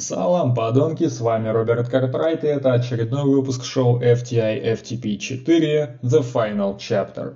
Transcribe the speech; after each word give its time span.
Салам, 0.00 0.54
подонки, 0.54 1.08
с 1.08 1.20
вами 1.20 1.48
Роберт 1.48 1.88
Картрайт, 1.88 2.44
и 2.44 2.46
это 2.46 2.72
очередной 2.72 3.24
выпуск 3.24 3.64
шоу 3.64 4.00
FTI 4.00 4.74
FTP 4.74 5.16
4 5.16 5.98
The 6.04 6.22
Final 6.22 6.76
Chapter. 6.76 7.34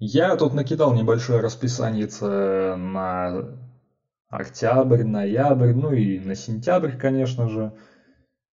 Я 0.00 0.34
тут 0.34 0.52
накидал 0.52 0.92
небольшое 0.92 1.38
расписание 1.38 2.08
на 2.74 3.56
октябрь, 4.28 5.04
ноябрь, 5.04 5.72
ну 5.72 5.92
и 5.92 6.18
на 6.18 6.34
сентябрь, 6.34 6.96
конечно 6.96 7.48
же. 7.48 7.74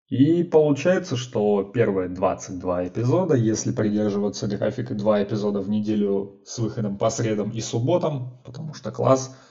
И 0.06 0.44
получается, 0.44 1.16
что 1.16 1.64
первые 1.64 2.10
22 2.10 2.86
эпизода, 2.86 3.34
если 3.34 3.72
придерживаться 3.72 4.46
графика 4.46 4.94
2 4.94 5.24
эпизода 5.24 5.58
в 5.58 5.68
неделю 5.68 6.42
с 6.44 6.60
выходом 6.60 6.96
по 6.96 7.10
средам 7.10 7.50
и 7.50 7.60
субботам, 7.60 8.40
потому 8.44 8.72
что 8.72 8.92
класс– 8.92 9.36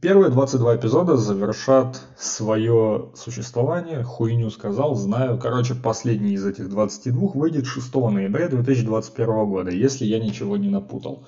Первые 0.00 0.30
22 0.30 0.76
эпизода 0.76 1.18
завершат 1.18 2.00
свое 2.16 3.10
существование. 3.14 4.02
Хуйню 4.02 4.48
сказал, 4.48 4.94
знаю. 4.94 5.38
Короче, 5.38 5.74
последний 5.74 6.32
из 6.32 6.46
этих 6.46 6.70
22 6.70 7.32
выйдет 7.34 7.66
6 7.66 7.94
ноября 7.94 8.48
2021 8.48 9.26
года, 9.44 9.70
если 9.70 10.06
я 10.06 10.18
ничего 10.18 10.56
не 10.56 10.70
напутал. 10.70 11.26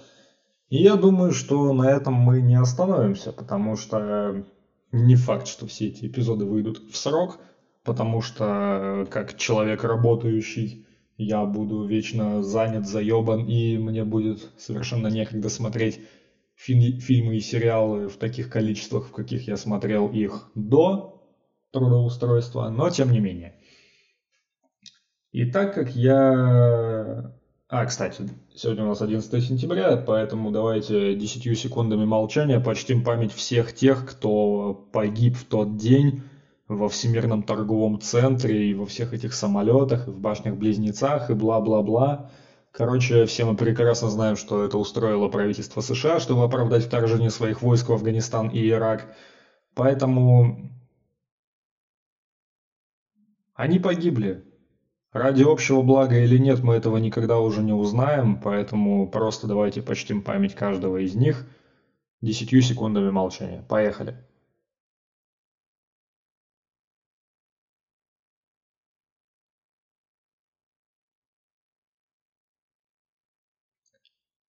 И 0.70 0.82
я 0.82 0.96
думаю, 0.96 1.32
что 1.32 1.70
на 1.74 1.90
этом 1.90 2.14
мы 2.14 2.40
не 2.40 2.54
остановимся, 2.54 3.30
потому 3.30 3.76
что 3.76 4.46
не 4.90 5.16
факт, 5.16 5.48
что 5.48 5.66
все 5.66 5.88
эти 5.88 6.06
эпизоды 6.06 6.46
выйдут 6.46 6.78
в 6.90 6.96
срок, 6.96 7.38
потому 7.84 8.22
что 8.22 9.06
как 9.10 9.36
человек 9.36 9.84
работающий 9.84 10.86
я 11.18 11.44
буду 11.44 11.84
вечно 11.84 12.42
занят, 12.42 12.88
заебан, 12.88 13.44
и 13.44 13.76
мне 13.76 14.04
будет 14.04 14.50
совершенно 14.56 15.08
некогда 15.08 15.50
смотреть 15.50 16.00
фи- 16.56 16.98
фильмы 16.98 17.36
и 17.36 17.40
сериалы 17.40 18.08
в 18.08 18.16
таких 18.16 18.50
количествах, 18.50 19.06
в 19.06 19.12
каких 19.12 19.46
я 19.46 19.56
смотрел 19.56 20.08
их 20.08 20.50
до 20.54 21.22
трудоустройства, 21.72 22.68
но 22.70 22.90
тем 22.90 23.12
не 23.12 23.20
менее. 23.20 23.60
И 25.32 25.44
так 25.44 25.74
как 25.74 25.94
я... 25.94 27.34
А, 27.68 27.84
кстати, 27.84 28.28
сегодня 28.54 28.84
у 28.84 28.88
нас 28.88 29.02
11 29.02 29.44
сентября, 29.44 29.96
поэтому 29.96 30.50
давайте 30.52 31.14
10 31.14 31.58
секундами 31.58 32.04
молчания 32.04 32.60
почтим 32.60 33.04
память 33.04 33.32
всех 33.32 33.74
тех, 33.74 34.08
кто 34.08 34.72
погиб 34.92 35.36
в 35.36 35.44
тот 35.44 35.76
день 35.76 36.22
во 36.68 36.88
Всемирном 36.88 37.42
торговом 37.42 38.00
центре 38.00 38.70
и 38.70 38.74
во 38.74 38.86
всех 38.86 39.12
этих 39.12 39.34
самолетах, 39.34 40.08
и 40.08 40.10
в 40.10 40.20
башнях-близнецах, 40.20 41.30
и 41.30 41.34
бла-бла-бла. 41.34 42.30
Короче, 42.76 43.24
все 43.24 43.46
мы 43.46 43.56
прекрасно 43.56 44.10
знаем, 44.10 44.36
что 44.36 44.62
это 44.62 44.76
устроило 44.76 45.28
правительство 45.28 45.80
США, 45.80 46.20
чтобы 46.20 46.44
оправдать 46.44 46.84
вторжение 46.84 47.30
своих 47.30 47.62
войск 47.62 47.88
в 47.88 47.92
Афганистан 47.94 48.48
и 48.48 48.68
Ирак. 48.68 49.16
Поэтому 49.74 50.70
они 53.54 53.78
погибли. 53.78 54.44
Ради 55.10 55.42
общего 55.42 55.80
блага 55.80 56.18
или 56.18 56.36
нет, 56.36 56.62
мы 56.62 56.74
этого 56.74 56.98
никогда 56.98 57.38
уже 57.38 57.62
не 57.62 57.72
узнаем, 57.72 58.38
поэтому 58.38 59.10
просто 59.10 59.46
давайте 59.46 59.80
почтим 59.80 60.20
память 60.20 60.54
каждого 60.54 60.98
из 60.98 61.14
них 61.14 61.46
десятью 62.20 62.60
секундами 62.60 63.08
молчания. 63.08 63.64
Поехали. 63.70 64.22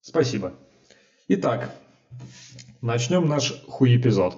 Спасибо. 0.08 0.54
Итак, 1.28 1.70
начнем 2.80 3.28
наш 3.28 3.62
хуй-эпизод. 3.68 4.36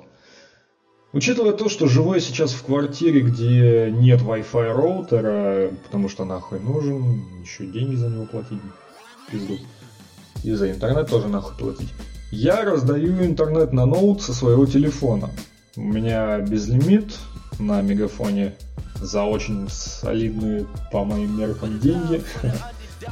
Учитывая 1.12 1.52
то, 1.52 1.68
что 1.68 1.86
живу 1.86 2.14
я 2.14 2.20
сейчас 2.20 2.50
в 2.50 2.64
квартире, 2.64 3.20
где 3.20 3.88
нет 3.88 4.20
Wi-Fi 4.20 4.72
роутера, 4.72 5.70
потому 5.84 6.08
что 6.08 6.24
нахуй 6.24 6.58
нужен, 6.58 7.41
еще 7.42 7.66
деньги 7.66 7.94
за 7.94 8.08
него 8.08 8.26
платить, 8.26 8.58
пизду. 9.30 9.58
И 10.42 10.50
за 10.50 10.72
интернет 10.72 11.08
тоже 11.08 11.28
нахуй 11.28 11.56
платить. 11.56 11.94
Я 12.32 12.64
раздаю 12.64 13.25
интернет 13.25 13.72
на 13.72 13.87
ноут 13.87 14.22
со 14.22 14.34
своего 14.34 14.66
телефона. 14.66 15.31
У 15.76 15.82
меня 15.82 16.41
безлимит 16.41 17.16
на 17.60 17.81
мегафоне 17.81 18.56
за 18.97 19.22
очень 19.22 19.69
солидные, 19.69 20.66
по 20.91 21.04
моим 21.04 21.38
меркам, 21.38 21.78
деньги. 21.78 22.25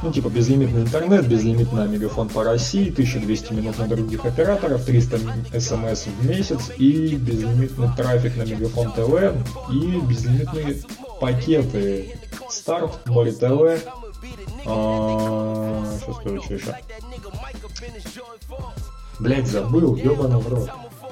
Ну, 0.03 0.11
типа 0.11 0.29
безлимитный 0.29 0.81
интернет, 0.81 1.27
безлимитный 1.27 1.87
мегафон 1.87 2.29
по 2.29 2.43
России, 2.43 2.91
1200 2.91 3.53
минут 3.53 3.77
на 3.79 3.87
других 3.87 4.23
операторов, 4.25 4.85
300 4.85 5.19
смс 5.59 6.05
в 6.05 6.25
месяц 6.29 6.71
и 6.77 7.15
безлимитный 7.15 7.89
трафик 7.97 8.37
на 8.37 8.43
мегафон 8.43 8.91
ТВ 8.91 9.71
и 9.71 9.99
безлимитные 10.01 10.81
пакеты 11.19 12.15
Старт, 12.49 12.99
Море 13.07 13.31
ТВ, 13.31 13.83
что 14.63 16.13
скажу, 16.19 16.41
что 16.41 16.53
еще? 16.53 16.75
Блять, 19.19 19.47
забыл, 19.47 19.95
ебаный 19.95 20.39
в 20.39 20.47
рот. 20.47 20.69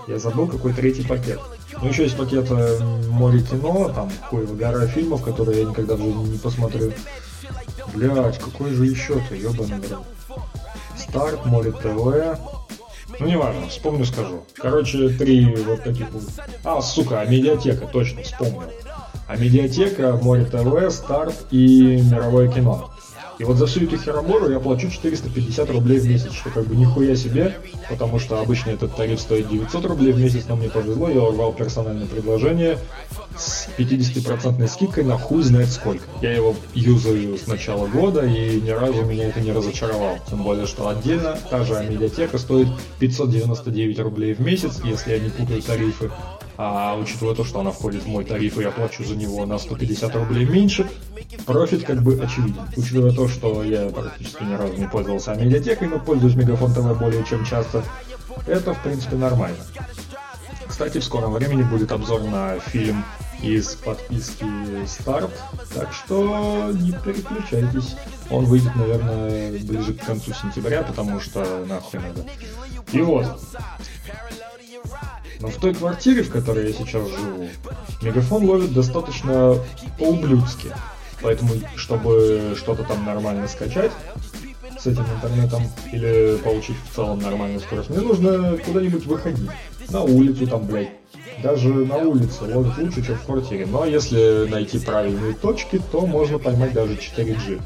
Я 0.08 0.20
забыл, 0.20 0.48
какой 0.48 0.74
третий 0.74 1.04
пакет. 1.04 1.40
Ну, 1.82 1.90
еще 1.90 2.04
есть 2.04 2.16
пакет 2.16 2.50
э, 2.50 2.80
Море 3.10 3.42
кино, 3.42 3.92
там 3.94 4.10
хуй 4.30 4.46
гора 4.46 4.88
фильмов, 4.88 5.22
которые 5.22 5.62
я 5.62 5.66
никогда 5.66 5.96
в 5.96 6.02
жизни 6.02 6.30
не 6.30 6.38
посмотрю. 6.38 6.94
Блять, 7.98 8.38
какой 8.38 8.72
же 8.74 8.86
еще-то, 8.86 9.34
ебаный 9.34 9.82
в 10.96 11.00
Старт, 11.00 11.48
Море 11.48 11.72
ТВ. 11.72 12.40
Ну, 13.20 13.26
неважно, 13.26 13.68
вспомню, 13.70 14.06
скажу. 14.06 14.44
Короче, 14.56 15.10
три 15.10 15.56
вот 15.56 15.84
таких 15.84 16.12
вот. 16.12 16.22
А, 16.64 16.80
сука, 16.82 17.22
а 17.22 17.26
медиатека, 17.26 17.88
точно, 17.88 18.22
вспомнил. 18.22 18.66
А 19.28 19.36
медиатека, 19.36 20.16
Море 20.22 20.46
ТВ, 20.46 20.94
Старт 20.94 21.48
и 21.50 22.00
Мировое 22.04 22.52
кино. 22.52 22.92
И 23.40 23.44
вот 23.44 23.58
за 23.58 23.68
всю 23.68 23.84
эту 23.84 23.98
херобору 23.98 24.50
я 24.50 24.60
плачу 24.60 24.90
450 24.90 25.70
рублей 25.70 26.00
в 26.00 26.08
месяц, 26.08 26.34
что 26.34 26.50
как 26.50 26.66
бы 26.66 26.76
нихуя 26.76 27.16
себе, 27.16 27.56
потому 27.90 28.20
что 28.20 28.40
обычно 28.40 28.72
этот 28.72 28.96
тариф 28.96 29.20
стоит 29.20 29.48
900 29.50 29.86
рублей 29.86 30.12
в 30.12 30.20
месяц, 30.20 30.46
но 30.48 30.56
мне 30.56 30.70
повезло, 30.70 31.10
я 31.10 31.22
урвал 31.22 31.54
персональное 31.54 32.08
предложение 32.08 32.80
с 33.38 33.70
50% 33.78 34.68
скидкой 34.68 35.04
на 35.04 35.18
хуй 35.18 35.44
знает 35.44 35.70
сколько. 35.70 36.04
Я 36.22 36.34
его 36.34 36.56
юзаю 36.74 37.38
с 37.38 37.46
начала 37.46 37.86
года, 37.88 38.26
и 38.26 38.60
ни 38.60 38.72
разу 38.72 39.04
меня 39.04 39.30
это 39.30 39.40
не 39.42 39.52
разочаровало. 39.52 40.20
Тем 40.30 40.44
более, 40.44 40.66
что 40.66 40.88
отдельно 40.88 41.38
та 41.50 41.64
же 41.64 41.74
медиатека 41.88 42.40
стоит 42.40 42.68
599 43.00 44.00
рублей 44.00 44.34
в 44.34 44.40
месяц, 44.40 44.82
если 44.84 45.12
я 45.12 45.20
не 45.20 45.30
путаю 45.30 45.62
тарифы. 45.62 46.12
А 46.58 46.96
учитывая 46.96 47.36
то, 47.36 47.44
что 47.44 47.60
она 47.60 47.72
входит 47.72 48.04
в 48.04 48.08
мой 48.08 48.26
тариф, 48.26 48.58
и 48.58 48.64
я 48.64 48.72
плачу 48.72 49.04
за 49.04 49.16
него 49.16 49.46
на 49.46 49.60
150 49.60 50.16
рублей 50.16 50.46
меньше, 50.46 50.90
профит 51.46 51.84
как 51.84 52.02
бы 52.02 52.16
очевиден. 52.16 52.62
Учитывая 52.76 53.12
то, 53.12 53.28
что 53.28 53.64
я 53.64 53.90
практически 53.90 54.44
ни 54.44 54.56
разу 54.56 54.74
не 54.74 54.88
пользовался 54.88 55.36
медиатекой, 55.36 55.88
но 55.88 56.00
пользуюсь 56.00 56.36
Мегафон 56.36 56.74
ТВ 56.74 56.98
более 56.98 57.24
чем 57.26 57.46
часто, 57.46 57.84
это 58.48 58.74
в 58.74 58.82
принципе 58.82 59.16
нормально. 59.16 59.58
Кстати, 60.68 61.00
в 61.00 61.04
скором 61.04 61.34
времени 61.34 61.64
будет 61.64 61.92
обзор 61.92 62.24
на 62.24 62.60
фильм 62.60 63.04
из 63.42 63.76
подписки 63.76 64.46
Старт, 64.88 65.32
так 65.74 65.94
что 65.94 66.72
не 66.74 66.92
переключайтесь. 66.92 67.96
Он 68.30 68.46
выйдет, 68.46 68.76
наверное, 68.76 69.52
ближе 69.60 69.94
к 69.94 70.06
концу 70.06 70.34
сентября, 70.34 70.84
потому 70.84 71.20
что 71.20 71.66
нахуй 71.68 72.00
надо. 72.00 72.26
И 72.92 73.02
вот, 73.02 73.26
но 75.40 75.50
в 75.50 75.56
той 75.58 75.74
квартире, 75.74 76.24
в 76.24 76.32
которой 76.32 76.68
я 76.68 76.74
сейчас 76.74 77.08
живу, 77.08 77.50
мегафон 78.02 78.46
ловит 78.46 78.74
достаточно 78.74 79.56
по-ублюдски. 79.98 80.70
Поэтому, 81.22 81.54
чтобы 81.76 82.56
что-то 82.58 82.84
там 82.84 83.06
нормально 83.06 83.48
скачать 83.48 83.92
с 84.80 84.86
этим 84.86 85.06
интернетом 85.16 85.64
или 85.92 86.38
получить 86.44 86.76
в 86.90 86.96
целом 86.96 87.20
нормальную 87.20 87.60
скорость, 87.60 87.90
мне 87.90 88.00
нужно 88.00 88.58
куда-нибудь 88.58 89.06
выходить. 89.06 89.50
На 89.90 90.02
улицу 90.02 90.48
там, 90.48 90.66
блядь. 90.66 90.92
Даже 91.42 91.70
на 91.70 91.98
улице 91.98 92.44
ловит 92.44 92.78
лучше, 92.78 93.06
чем 93.06 93.16
в 93.16 93.24
квартире. 93.24 93.66
Но 93.68 93.86
если 93.86 94.48
найти 94.50 94.80
правильные 94.80 95.34
точки, 95.34 95.82
то 95.92 96.06
можно 96.06 96.40
поймать 96.40 96.74
даже 96.74 96.94
4G. 96.94 97.62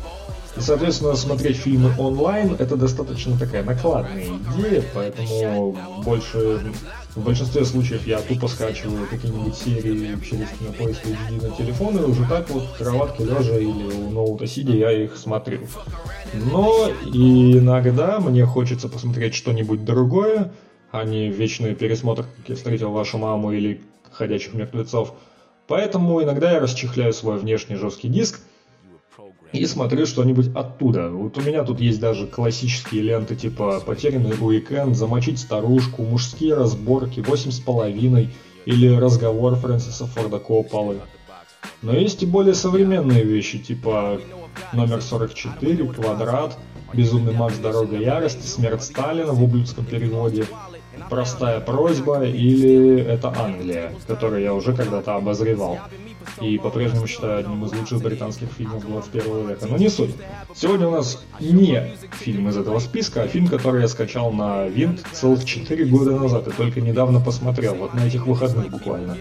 И, 0.57 0.59
соответственно, 0.59 1.15
смотреть 1.15 1.57
фильмы 1.57 1.93
онлайн 1.97 2.55
это 2.59 2.75
достаточно 2.75 3.37
такая 3.37 3.63
накладная 3.63 4.25
идея, 4.25 4.83
поэтому 4.93 5.77
больше 6.03 6.61
в 7.15 7.23
большинстве 7.23 7.65
случаев 7.65 8.07
я 8.07 8.19
тупо 8.21 8.47
скачиваю 8.47 9.05
какие-нибудь 9.07 9.55
серии 9.55 10.17
через 10.23 10.47
кинопоиск 10.57 11.05
HD 11.05 11.49
на 11.49 11.55
телефон, 11.55 11.97
и 11.97 12.03
уже 12.03 12.25
так 12.27 12.49
вот 12.49 12.63
в 12.63 12.77
кроватке 12.77 13.25
лежа 13.25 13.57
или 13.57 13.93
у 13.93 14.09
ноута 14.11 14.47
сидя 14.47 14.73
я 14.73 14.91
их 14.91 15.17
смотрю. 15.17 15.59
Но 16.33 16.89
иногда 17.13 18.19
мне 18.19 18.45
хочется 18.45 18.87
посмотреть 18.87 19.35
что-нибудь 19.35 19.83
другое, 19.83 20.53
а 20.91 21.03
не 21.03 21.29
вечный 21.29 21.75
пересмотр, 21.75 22.23
как 22.23 22.49
я 22.49 22.55
встретил 22.55 22.91
вашу 22.91 23.17
маму 23.17 23.51
или 23.51 23.81
ходячих 24.11 24.53
мертвецов. 24.53 25.13
Поэтому 25.67 26.21
иногда 26.21 26.51
я 26.51 26.59
расчехляю 26.59 27.13
свой 27.13 27.37
внешний 27.37 27.75
жесткий 27.75 28.09
диск 28.09 28.39
и 29.51 29.65
смотрю 29.65 30.05
что-нибудь 30.05 30.55
оттуда. 30.55 31.09
Вот 31.09 31.37
у 31.37 31.41
меня 31.41 31.63
тут 31.63 31.81
есть 31.81 31.99
даже 31.99 32.27
классические 32.27 33.01
ленты 33.01 33.35
типа 33.35 33.81
«Потерянный 33.85 34.35
уикенд», 34.39 34.95
«Замочить 34.95 35.39
старушку», 35.39 36.03
«Мужские 36.03 36.55
разборки», 36.55 37.19
«Восемь 37.19 37.51
с 37.51 37.59
половиной», 37.59 38.29
или 38.65 38.87
«Разговор» 38.87 39.55
Фрэнсиса 39.55 40.05
Форда 40.05 40.39
Копполы. 40.39 40.99
Но 41.81 41.93
есть 41.93 42.23
и 42.23 42.25
более 42.25 42.53
современные 42.53 43.23
вещи, 43.23 43.59
типа 43.59 44.19
«Номер 44.73 44.99
44», 44.99 45.93
«Квадрат», 45.93 46.57
«Безумный 46.93 47.33
Макс. 47.33 47.57
Дорога 47.57 47.97
ярости», 47.97 48.45
«Смерть 48.45 48.83
Сталина» 48.83 49.33
в 49.33 49.43
ублюдском 49.43 49.85
переводе, 49.85 50.45
«Простая 51.09 51.59
просьба» 51.59 52.23
или 52.23 52.99
«Это 53.01 53.33
Англия», 53.37 53.93
который 54.07 54.43
я 54.43 54.53
уже 54.53 54.73
когда-то 54.73 55.15
обозревал 55.15 55.79
и 56.39 56.57
по-прежнему 56.57 57.07
считаю 57.07 57.39
одним 57.39 57.65
из 57.65 57.73
лучших 57.73 58.01
британских 58.01 58.49
фильмов 58.49 58.85
21 58.85 59.49
века. 59.49 59.67
Но 59.67 59.77
не 59.77 59.89
суть. 59.89 60.11
Сегодня 60.55 60.87
у 60.87 60.91
нас 60.91 61.23
не 61.39 61.95
фильм 62.19 62.49
из 62.49 62.57
этого 62.57 62.79
списка, 62.79 63.23
а 63.23 63.27
фильм, 63.27 63.47
который 63.47 63.81
я 63.81 63.87
скачал 63.87 64.31
на 64.31 64.67
Винт 64.67 65.03
целых 65.11 65.45
4 65.45 65.85
года 65.85 66.11
назад 66.11 66.47
и 66.47 66.51
только 66.51 66.81
недавно 66.81 67.19
посмотрел, 67.19 67.75
вот 67.75 67.93
на 67.93 68.05
этих 68.05 68.25
выходных 68.27 68.69
буквально. 68.69 69.17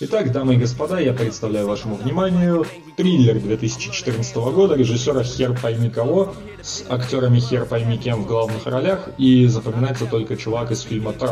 Итак, 0.00 0.30
дамы 0.30 0.54
и 0.54 0.58
господа, 0.58 1.00
я 1.00 1.12
представляю 1.12 1.66
вашему 1.66 1.96
вниманию 1.96 2.64
триллер 2.96 3.40
2014 3.40 4.36
года 4.36 4.76
режиссера 4.76 5.24
Хер 5.24 5.58
пойми 5.60 5.90
кого 5.90 6.36
с 6.62 6.84
актерами 6.88 7.40
Хер 7.40 7.64
пойми 7.64 7.98
кем 7.98 8.22
в 8.22 8.26
главных 8.26 8.64
ролях 8.66 9.08
и 9.18 9.46
запоминается 9.46 10.06
только 10.06 10.36
чувак 10.36 10.70
из 10.70 10.82
фильма. 10.82 11.14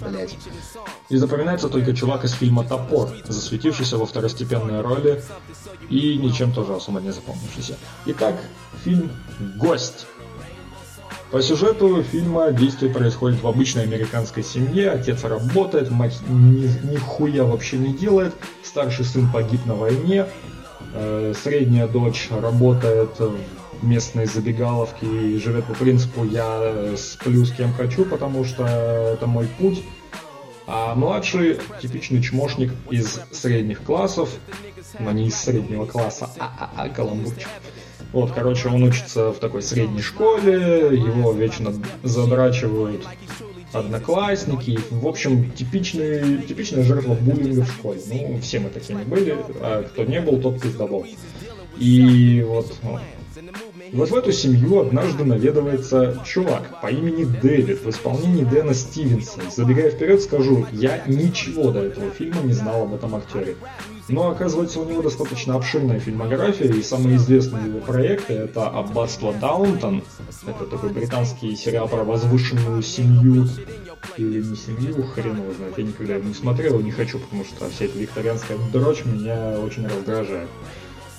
Блять. 0.00 0.36
И 1.08 1.16
запоминается 1.16 1.68
только 1.68 1.94
чувак 1.94 2.24
из 2.24 2.32
фильма 2.32 2.64
«Топор», 2.64 3.10
засветившийся 3.28 3.96
во 3.96 4.06
второстепенной 4.06 4.80
роли 4.80 5.22
и 5.88 6.16
ничем 6.16 6.52
тоже 6.52 6.74
особо 6.74 7.00
не 7.00 7.12
запомнившийся. 7.12 7.76
Итак, 8.06 8.34
фильм 8.82 9.12
«Гость». 9.56 10.06
По 11.30 11.40
сюжету 11.42 12.02
фильма 12.02 12.50
действие 12.50 12.92
происходит 12.92 13.40
в 13.40 13.46
обычной 13.46 13.84
американской 13.84 14.42
семье. 14.42 14.90
Отец 14.90 15.22
работает, 15.22 15.88
мать 15.88 16.18
ни, 16.28 16.66
нихуя 16.90 17.44
вообще 17.44 17.78
не 17.78 17.92
делает. 17.92 18.34
Старший 18.64 19.04
сын 19.04 19.30
погиб 19.30 19.64
на 19.64 19.76
войне. 19.76 20.26
Э, 20.92 21.32
средняя 21.40 21.86
дочь 21.86 22.28
работает 22.30 23.10
в 23.20 23.36
местной 23.80 24.26
забегаловке 24.26 25.06
и 25.06 25.38
живет 25.38 25.66
по 25.66 25.74
принципу 25.74 26.24
«я 26.24 26.96
сплю 26.96 27.44
с 27.44 27.52
кем 27.52 27.72
хочу, 27.74 28.04
потому 28.04 28.44
что 28.44 28.66
это 28.66 29.26
мой 29.28 29.46
путь». 29.46 29.84
А 30.66 30.96
младший 30.96 31.58
типичный 31.80 32.22
чмошник 32.22 32.72
из 32.90 33.20
средних 33.30 33.82
классов, 33.84 34.30
но 34.98 35.12
не 35.12 35.28
из 35.28 35.36
среднего 35.36 35.86
класса, 35.86 36.28
а, 36.40 36.70
а, 36.76 36.82
а 36.84 36.88
каламбурчик. 36.88 37.48
Вот, 38.12 38.32
короче, 38.32 38.68
он 38.68 38.82
учится 38.82 39.30
в 39.30 39.38
такой 39.38 39.62
средней 39.62 40.02
школе, 40.02 40.96
его 40.96 41.32
вечно 41.32 41.72
задрачивают 42.02 43.06
одноклассники. 43.72 44.78
В 44.90 45.06
общем, 45.06 45.50
типичный, 45.52 46.42
типичная 46.42 46.82
жертва 46.82 47.14
буллинга 47.14 47.62
в 47.62 47.70
школе. 47.70 48.00
Ну, 48.10 48.40
все 48.40 48.58
мы 48.58 48.70
такими 48.70 49.04
были, 49.04 49.36
а 49.60 49.84
кто 49.84 50.04
не 50.04 50.20
был, 50.20 50.40
тот 50.40 50.60
пиздобол. 50.60 51.06
И 51.78 52.44
вот 52.46 52.74
вот 53.92 54.10
в 54.10 54.14
эту 54.14 54.32
семью 54.32 54.80
однажды 54.80 55.24
наведывается 55.24 56.22
чувак 56.24 56.80
по 56.80 56.88
имени 56.88 57.24
Дэвид 57.24 57.82
в 57.82 57.90
исполнении 57.90 58.44
Дэна 58.44 58.74
Стивенса. 58.74 59.40
Забегая 59.54 59.90
вперед, 59.90 60.22
скажу, 60.22 60.66
я 60.72 61.02
ничего 61.06 61.70
до 61.70 61.84
этого 61.84 62.10
фильма 62.10 62.42
не 62.42 62.52
знал 62.52 62.82
об 62.82 62.94
этом 62.94 63.14
актере. 63.14 63.56
Но 64.08 64.28
оказывается, 64.30 64.80
у 64.80 64.84
него 64.88 65.02
достаточно 65.02 65.54
обширная 65.54 66.00
фильмография, 66.00 66.72
и 66.72 66.82
самые 66.82 67.16
известные 67.16 67.66
его 67.66 67.78
проекты 67.78 68.32
это 68.32 68.68
«Аббатство 68.68 69.32
Даунтон», 69.32 70.02
это 70.46 70.66
такой 70.66 70.90
британский 70.90 71.54
сериал 71.54 71.86
про 71.86 72.02
возвышенную 72.02 72.82
семью, 72.82 73.46
или 74.16 74.42
не 74.42 74.56
семью, 74.56 75.04
хрен 75.04 75.36
его 75.36 75.52
знает, 75.54 75.78
я 75.78 75.84
никогда 75.84 76.14
его 76.16 76.26
не 76.26 76.34
смотрел 76.34 76.80
и 76.80 76.82
не 76.82 76.90
хочу, 76.90 77.20
потому 77.20 77.44
что 77.44 77.68
вся 77.70 77.84
эта 77.84 77.98
викторианская 77.98 78.58
дрочь 78.72 79.04
меня 79.04 79.60
очень 79.60 79.86
раздражает. 79.86 80.48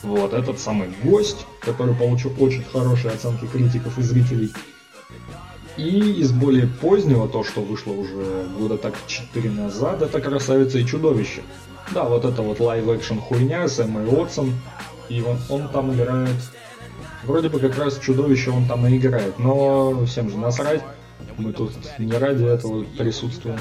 Вот, 0.03 0.33
этот 0.33 0.59
самый 0.59 0.89
гость, 1.03 1.45
который 1.59 1.94
получил 1.94 2.33
очень 2.39 2.63
хорошие 2.63 3.13
оценки 3.13 3.45
критиков 3.45 3.98
и 4.00 4.01
зрителей. 4.01 4.51
И 5.77 6.21
из 6.21 6.31
более 6.31 6.68
позднего, 6.68 7.27
то, 7.27 7.44
что 7.44 7.62
вышло 7.62 7.94
уже 7.94 8.45
года 8.57 8.77
так 8.77 8.95
4 9.07 9.50
назад, 9.51 10.01
это 10.01 10.19
«Красавица 10.19 10.80
и 10.80 10.86
чудовище». 10.86 11.44
Да, 11.92 12.03
вот 12.03 12.25
это 12.25 12.42
вот 12.42 12.59
live-action 12.59 13.19
хуйня 13.19 13.68
с 13.68 13.80
Эммой 13.80 14.06
Уотсон. 14.06 14.53
И 15.09 15.21
он, 15.21 15.38
он 15.50 15.69
там 15.69 15.94
играет... 15.94 16.36
Вроде 17.24 17.50
бы 17.50 17.59
как 17.59 17.77
раз 17.77 18.00
чудовище 18.00 18.50
он 18.50 18.65
там 18.65 18.88
и 18.88 18.98
играет, 18.98 19.38
но 19.38 20.06
всем 20.06 20.30
же 20.30 20.38
насрать. 20.38 20.81
Мы 21.38 21.53
тут 21.53 21.71
не 21.97 22.13
ради 22.13 22.44
этого 22.44 22.83
присутствуем. 22.97 23.59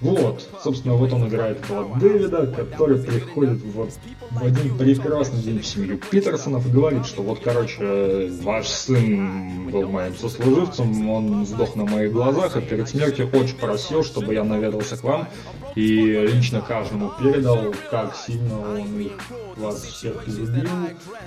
Вот, 0.00 0.48
собственно, 0.62 0.94
вот 0.94 1.12
он 1.12 1.28
играет 1.28 1.64
этого 1.64 1.98
Дэвида, 1.98 2.46
который 2.48 2.98
приходит 2.98 3.62
в, 3.62 3.88
в 4.30 4.44
один 4.44 4.76
прекрасный 4.76 5.42
день 5.42 5.60
в 5.60 5.66
семью 5.66 5.98
Питерсонов 6.10 6.66
и 6.66 6.70
говорит, 6.70 7.06
что 7.06 7.22
вот, 7.22 7.40
короче, 7.40 8.30
ваш 8.42 8.68
сын 8.68 9.70
был 9.70 9.88
моим 9.88 10.14
сослуживцем, 10.14 11.08
он 11.08 11.46
сдох 11.46 11.76
на 11.76 11.84
моих 11.84 12.12
глазах, 12.12 12.56
и 12.56 12.60
перед 12.60 12.88
смертью 12.88 13.28
очень 13.32 13.56
просил, 13.56 14.04
чтобы 14.04 14.34
я 14.34 14.44
наведался 14.44 14.96
к 14.96 15.02
вам 15.02 15.28
и 15.74 16.26
лично 16.32 16.60
каждому 16.60 17.10
передал, 17.20 17.74
как 17.90 18.14
сильно 18.14 18.60
он 18.60 19.00
их, 19.00 19.12
вас 19.56 19.82
всех 19.82 20.26
любил. 20.28 20.68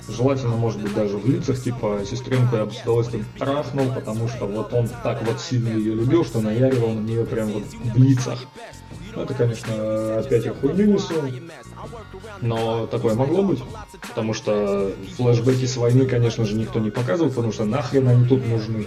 Желательно, 0.08 0.56
может 0.56 0.80
быть, 0.80 0.94
даже 0.94 1.18
в 1.18 1.28
лицах, 1.28 1.60
типа, 1.62 2.00
сестренку 2.08 2.56
я 2.56 2.64
бы 2.64 2.72
с 2.72 2.82
удовольствием 2.82 3.26
трахнул, 3.38 3.92
потому 3.92 4.28
что 4.28 4.46
вот 4.46 4.72
он 4.72 4.88
так 5.02 5.22
вот 5.22 5.40
сильно 5.40 5.68
ее 5.68 5.94
любил, 5.94 6.24
что 6.24 6.40
наяривал 6.40 6.92
на 6.92 7.00
нее 7.00 7.24
прям 7.24 7.48
вот 7.48 7.64
в 7.64 8.02
лицах. 8.02 8.38
Ну, 9.14 9.22
это, 9.22 9.34
конечно, 9.34 10.18
опять 10.18 10.46
хуйню 10.60 10.86
несу, 10.86 11.14
но 12.40 12.86
такое 12.86 13.14
могло 13.14 13.42
быть, 13.42 13.60
потому 14.08 14.34
что 14.34 14.92
флешбеки 15.16 15.66
с 15.66 15.76
войны, 15.76 16.06
конечно 16.06 16.44
же, 16.44 16.54
никто 16.54 16.78
не 16.78 16.90
показывал, 16.90 17.30
потому 17.30 17.52
что 17.52 17.64
нахрен 17.64 18.06
они 18.08 18.26
тут 18.28 18.46
нужны. 18.46 18.86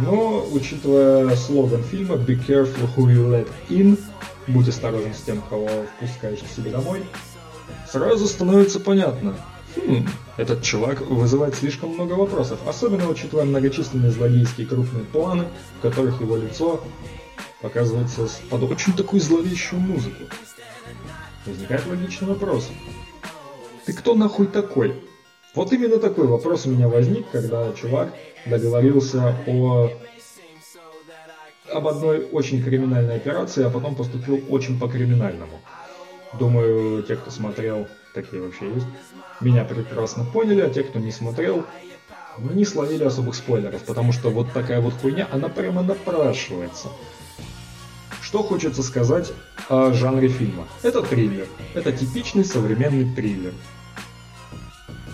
Но, 0.00 0.46
учитывая 0.50 1.34
слоган 1.36 1.82
фильма 1.82 2.14
«Be 2.14 2.38
careful 2.46 2.88
who 2.96 3.06
you 3.06 3.28
let 3.28 3.48
in», 3.68 3.98
будь 4.46 4.68
осторожен 4.68 5.14
с 5.14 5.22
тем, 5.22 5.42
кого 5.48 5.68
впускаешь 5.96 6.38
к 6.38 6.56
себе 6.56 6.70
домой, 6.70 7.04
сразу 7.90 8.26
становится 8.26 8.80
понятно. 8.80 9.36
Хм, 9.76 10.06
этот 10.36 10.62
чувак 10.62 11.00
вызывает 11.02 11.54
слишком 11.54 11.90
много 11.90 12.14
вопросов, 12.14 12.60
особенно 12.66 13.08
учитывая 13.08 13.44
многочисленные 13.44 14.10
злодейские 14.10 14.66
крупные 14.66 15.04
планы, 15.04 15.44
в 15.78 15.82
которых 15.82 16.20
его 16.20 16.36
лицо 16.36 16.82
показывается 17.60 18.28
под 18.48 18.62
очень 18.64 18.94
такую 18.94 19.20
зловещую 19.20 19.80
музыку. 19.80 20.24
Возникает 21.46 21.86
логичный 21.86 22.28
вопрос. 22.28 22.68
Ты 23.84 23.92
кто 23.92 24.14
нахуй 24.14 24.46
такой? 24.46 24.94
Вот 25.54 25.72
именно 25.72 25.98
такой 25.98 26.26
вопрос 26.26 26.66
у 26.66 26.70
меня 26.70 26.88
возник, 26.88 27.26
когда 27.30 27.72
чувак 27.74 28.12
договорился 28.46 29.36
о 29.46 29.90
об 31.70 31.88
одной 31.88 32.26
очень 32.30 32.62
криминальной 32.62 33.16
операции, 33.16 33.64
а 33.64 33.70
потом 33.70 33.94
поступил 33.94 34.42
очень 34.50 34.78
по-криминальному. 34.78 35.60
Думаю, 36.38 37.02
те, 37.02 37.16
кто 37.16 37.30
смотрел, 37.30 37.86
такие 38.12 38.42
вообще 38.42 38.72
есть, 38.72 38.86
меня 39.40 39.64
прекрасно 39.64 40.24
поняли, 40.24 40.60
а 40.60 40.70
те, 40.70 40.82
кто 40.82 40.98
не 40.98 41.12
смотрел, 41.12 41.64
не 42.38 42.64
словили 42.64 43.04
особых 43.04 43.34
спойлеров, 43.34 43.82
потому 43.84 44.12
что 44.12 44.30
вот 44.30 44.52
такая 44.52 44.80
вот 44.80 44.94
хуйня, 44.94 45.28
она 45.30 45.48
прямо 45.48 45.82
напрашивается. 45.82 46.88
Что 48.20 48.42
хочется 48.42 48.82
сказать 48.82 49.32
о 49.68 49.92
жанре 49.92 50.28
фильма? 50.28 50.66
Это 50.82 51.02
триллер. 51.02 51.46
Это 51.74 51.92
типичный 51.92 52.44
современный 52.44 53.14
триллер 53.14 53.52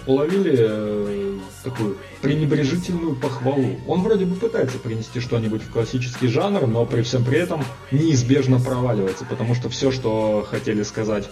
уловили 0.08 0.56
э, 0.58 1.38
такую 1.62 1.98
пренебрежительную 2.22 3.14
похвалу. 3.14 3.76
Он 3.86 4.02
вроде 4.02 4.24
бы 4.24 4.34
пытается 4.36 4.78
принести 4.78 5.20
что-нибудь 5.20 5.62
в 5.62 5.70
классический 5.70 6.28
жанр, 6.28 6.66
но 6.66 6.86
при 6.86 7.02
всем 7.02 7.24
при 7.24 7.38
этом 7.38 7.62
неизбежно 7.92 8.58
проваливается, 8.58 9.26
потому 9.26 9.54
что 9.54 9.68
все, 9.68 9.92
что 9.92 10.46
хотели 10.48 10.82
сказать 10.82 11.30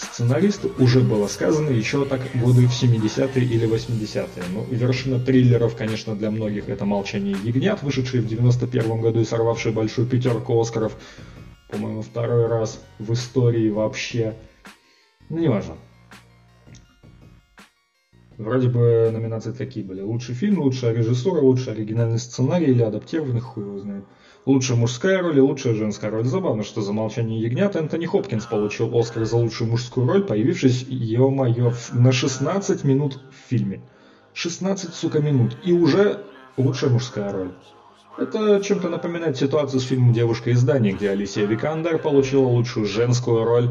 сценаристы, 0.00 0.68
уже 0.78 1.00
было 1.00 1.26
сказано 1.26 1.70
еще 1.70 2.04
так 2.04 2.20
годы 2.34 2.66
в 2.66 2.70
70-е 2.70 3.44
или 3.44 3.68
80-е. 3.68 4.44
Ну, 4.52 4.66
вершина 4.70 5.20
триллеров, 5.20 5.76
конечно, 5.76 6.16
для 6.16 6.30
многих 6.30 6.68
это 6.68 6.84
«Молчание 6.84 7.36
ягнят», 7.42 7.82
вышедший 7.82 8.20
в 8.20 8.26
91 8.26 9.00
году 9.00 9.20
и 9.20 9.24
сорвавший 9.24 9.72
большую 9.72 10.08
пятерку 10.08 10.58
Оскаров, 10.60 10.96
по-моему, 11.68 12.02
второй 12.02 12.46
раз 12.46 12.80
в 12.98 13.12
истории 13.12 13.70
вообще. 13.70 14.34
Ну, 15.28 15.38
неважно. 15.38 15.76
Вроде 18.40 18.68
бы 18.68 19.10
номинации 19.12 19.52
такие 19.52 19.84
были. 19.84 20.00
Лучший 20.00 20.34
фильм, 20.34 20.60
лучшая 20.60 20.94
режиссура, 20.94 21.42
лучший 21.42 21.74
оригинальный 21.74 22.18
сценарий 22.18 22.68
или 22.68 22.82
адаптированный, 22.82 23.40
хуй 23.40 23.64
его 23.64 23.78
знает. 23.78 24.04
Лучшая 24.46 24.78
мужская 24.78 25.20
роль 25.20 25.36
и 25.36 25.42
лучшая 25.42 25.74
женская 25.74 26.10
роль. 26.10 26.24
Забавно, 26.24 26.62
что 26.62 26.80
за 26.80 26.94
«Молчание 26.94 27.38
ягнят» 27.38 27.76
Энтони 27.76 28.06
Хопкинс 28.06 28.46
получил 28.46 28.96
Оскар 28.98 29.26
за 29.26 29.36
лучшую 29.36 29.70
мужскую 29.70 30.06
роль, 30.06 30.22
появившись, 30.24 30.86
ё-моё, 30.88 31.74
на 31.92 32.12
16 32.12 32.82
минут 32.82 33.20
в 33.30 33.50
фильме. 33.50 33.82
16, 34.32 34.94
сука, 34.94 35.18
минут. 35.20 35.58
И 35.62 35.74
уже 35.74 36.24
лучшая 36.56 36.88
мужская 36.88 37.30
роль. 37.30 37.50
Это 38.16 38.62
чем-то 38.64 38.88
напоминает 38.88 39.36
ситуацию 39.36 39.80
с 39.80 39.84
фильмом 39.84 40.14
«Девушка 40.14 40.48
из 40.48 40.64
Дании», 40.64 40.92
где 40.92 41.10
Алисия 41.10 41.44
Викандер 41.44 41.98
получила 41.98 42.46
лучшую 42.46 42.86
женскую 42.86 43.44
роль, 43.44 43.68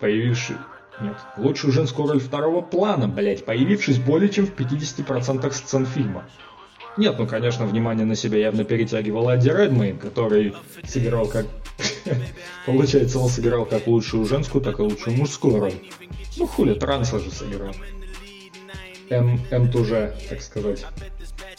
появившись... 0.00 0.56
Нет, 1.02 1.16
лучшую 1.36 1.72
женскую 1.72 2.08
роль 2.08 2.20
второго 2.20 2.60
плана, 2.60 3.08
блять, 3.08 3.44
появившись 3.44 3.98
более 3.98 4.28
чем 4.28 4.46
в 4.46 4.54
50% 4.54 5.50
сцен 5.52 5.86
фильма. 5.86 6.24
Нет, 6.96 7.16
ну, 7.18 7.26
конечно, 7.26 7.66
внимание 7.66 8.04
на 8.04 8.14
себя 8.14 8.38
явно 8.38 8.64
перетягивал 8.64 9.28
Адди 9.28 9.48
Редмейн, 9.48 9.98
который 9.98 10.54
сыграл 10.84 11.26
как... 11.26 11.46
Получается, 12.66 13.18
он 13.18 13.28
сыграл 13.28 13.64
как 13.64 13.86
лучшую 13.86 14.26
женскую, 14.26 14.62
так 14.62 14.78
и 14.78 14.82
лучшую 14.82 15.16
мужскую 15.16 15.58
роль. 15.58 15.74
Ну, 16.36 16.46
хули, 16.46 16.74
транса 16.74 17.18
же 17.18 17.30
сыграл. 17.30 17.74
М, 19.08 19.40
М 19.50 19.70
тоже, 19.70 20.14
так 20.28 20.42
сказать. 20.42 20.84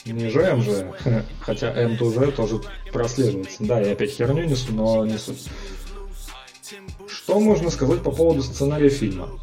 Не 0.06 0.30
же 0.30 0.42
М 0.42 0.62
же, 0.62 0.94
хотя 1.40 1.74
М 1.74 1.98
тоже 1.98 2.32
тоже 2.32 2.62
прослеживается. 2.92 3.64
Да, 3.64 3.82
я 3.82 3.94
опять 3.94 4.12
херню 4.12 4.44
несу, 4.46 4.72
но 4.74 5.06
не 5.06 5.18
суть. 5.18 5.48
Что 7.24 7.40
можно 7.40 7.70
сказать 7.70 8.04
по 8.04 8.12
поводу 8.12 8.44
сценария 8.44 8.90
фильма? 8.90 9.40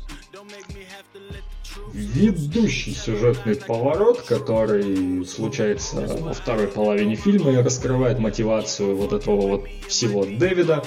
Ведущий 1.95 2.93
сюжетный 2.93 3.57
поворот, 3.57 4.21
который 4.21 5.25
случается 5.25 6.07
во 6.21 6.35
второй 6.35 6.69
половине 6.69 7.17
фильма 7.17 7.53
и 7.53 7.57
раскрывает 7.57 8.19
мотивацию 8.19 8.95
вот 8.95 9.15
этого 9.15 9.41
вот 9.41 9.67
всего 9.89 10.27
Дэвида, 10.27 10.85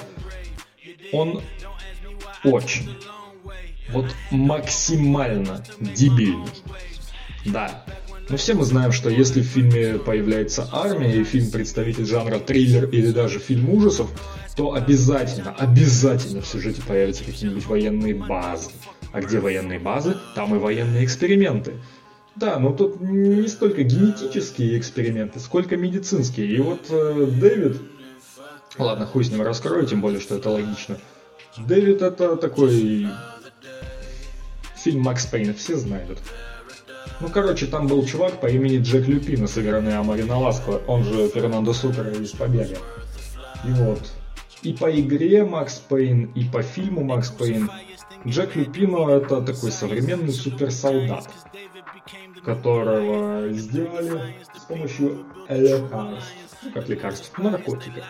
он 1.12 1.42
очень, 2.44 2.88
вот 3.90 4.06
максимально 4.30 5.64
дебильный. 5.80 6.48
Да. 7.44 7.84
Но 8.28 8.36
все 8.36 8.54
мы 8.54 8.64
знаем, 8.64 8.92
что 8.92 9.10
если 9.10 9.42
в 9.42 9.46
фильме 9.46 9.98
появляется 9.98 10.68
армия, 10.72 11.12
и 11.12 11.24
фильм 11.24 11.50
представитель 11.50 12.06
жанра 12.06 12.38
триллер 12.38 12.88
или 12.88 13.10
даже 13.10 13.40
фильм 13.40 13.68
ужасов, 13.68 14.08
то 14.56 14.74
обязательно, 14.74 15.54
обязательно 15.58 16.40
в 16.40 16.46
сюжете 16.46 16.82
появятся 16.82 17.24
какие-нибудь 17.24 17.66
военные 17.66 18.14
базы. 18.14 18.70
А 19.12 19.20
где 19.20 19.38
военные 19.38 19.78
базы, 19.78 20.16
там 20.34 20.54
и 20.54 20.58
военные 20.58 21.04
эксперименты. 21.04 21.74
Да, 22.34 22.58
но 22.58 22.72
тут 22.72 23.00
не 23.00 23.46
столько 23.46 23.84
генетические 23.84 24.78
эксперименты, 24.78 25.38
сколько 25.38 25.76
медицинские. 25.76 26.48
И 26.48 26.60
вот 26.60 26.86
э, 26.90 27.26
Дэвид, 27.40 27.80
ладно, 28.76 29.06
хуй 29.06 29.24
с 29.24 29.30
ним 29.30 29.42
раскрою, 29.42 29.86
тем 29.86 30.00
более, 30.00 30.20
что 30.20 30.34
это 30.36 30.50
логично. 30.50 30.98
Дэвид 31.56 32.02
это 32.02 32.34
такой 32.36 33.06
фильм 34.76 35.02
Макс 35.02 35.26
Пейна, 35.26 35.54
все 35.54 35.76
знают. 35.76 36.18
Ну, 37.20 37.28
короче, 37.28 37.66
там 37.66 37.86
был 37.86 38.04
чувак 38.04 38.40
по 38.40 38.46
имени 38.46 38.82
Джек 38.82 39.06
Люпино, 39.06 39.46
сыгранный 39.46 39.96
Амарина 39.96 40.38
Ласко, 40.38 40.80
он 40.88 41.04
же 41.04 41.28
Фернандо 41.28 41.72
Супер 41.72 42.08
из 42.20 42.32
«Побега». 42.32 42.76
И 43.64 43.70
вот, 43.70 44.00
и 44.64 44.72
по 44.72 44.90
игре 44.90 45.44
Макс 45.44 45.74
Пейн, 45.78 46.32
и 46.34 46.44
по 46.44 46.62
фильму 46.62 47.04
Макс 47.04 47.30
Пейн 47.30 47.70
Джек 48.26 48.56
Люпино 48.56 49.10
это 49.10 49.42
такой 49.42 49.70
современный 49.70 50.32
суперсолдат, 50.32 51.28
которого 52.42 53.50
сделали 53.52 54.36
с 54.56 54.64
помощью 54.64 55.26
лекарств, 55.48 56.32
ну, 56.62 56.70
как 56.72 56.88
лекарств, 56.88 57.38
наркотиков. 57.38 58.04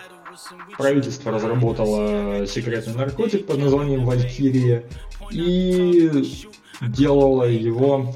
Правительство 0.78 1.32
разработало 1.32 2.46
секретный 2.46 2.94
наркотик 2.94 3.46
под 3.46 3.58
названием 3.58 4.04
Валькирия 4.04 4.84
и 5.30 6.24
делало 6.80 7.44
его 7.44 8.14